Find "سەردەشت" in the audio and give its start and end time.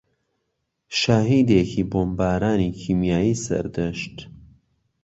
3.45-4.17